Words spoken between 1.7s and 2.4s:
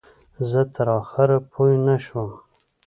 نه شوم.